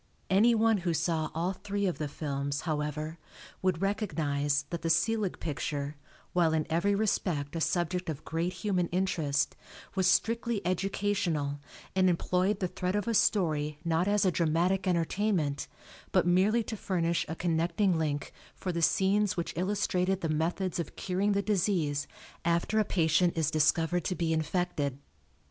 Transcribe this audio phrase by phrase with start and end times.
[0.31, 3.19] Anyone who saw all three of the films, however,
[3.61, 5.95] would recognize that the Selig picture,
[6.33, 9.55] while in every respect a subject of great human interest,
[9.93, 11.59] was strictly educational,
[11.95, 15.67] and employed the thread of a story not as a dramatic entertainment,
[16.11, 20.95] but merely to furnish a connecting link for the scenes which illustrated the methods of
[20.95, 22.07] curing the disease
[22.43, 24.97] after a patient is discovered to be infected.